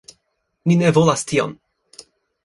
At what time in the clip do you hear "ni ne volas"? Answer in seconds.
0.71-1.25